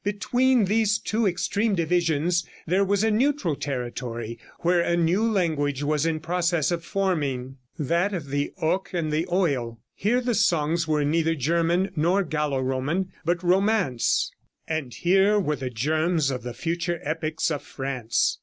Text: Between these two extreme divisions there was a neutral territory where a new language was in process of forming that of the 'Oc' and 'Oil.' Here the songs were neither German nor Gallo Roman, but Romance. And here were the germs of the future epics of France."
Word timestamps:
Between 0.03 0.65
these 0.65 0.97
two 0.97 1.27
extreme 1.27 1.75
divisions 1.75 2.43
there 2.65 2.83
was 2.83 3.03
a 3.03 3.11
neutral 3.11 3.55
territory 3.55 4.39
where 4.61 4.81
a 4.81 4.97
new 4.97 5.21
language 5.31 5.83
was 5.83 6.07
in 6.07 6.19
process 6.21 6.71
of 6.71 6.83
forming 6.83 7.57
that 7.77 8.11
of 8.11 8.31
the 8.31 8.51
'Oc' 8.59 8.95
and 8.95 9.13
'Oil.' 9.31 9.79
Here 9.93 10.19
the 10.19 10.33
songs 10.33 10.87
were 10.87 11.05
neither 11.05 11.35
German 11.35 11.91
nor 11.95 12.23
Gallo 12.23 12.59
Roman, 12.61 13.11
but 13.25 13.43
Romance. 13.43 14.31
And 14.67 14.91
here 14.91 15.39
were 15.39 15.55
the 15.57 15.69
germs 15.69 16.31
of 16.31 16.41
the 16.41 16.55
future 16.55 16.99
epics 17.03 17.51
of 17.51 17.61
France." 17.61 18.39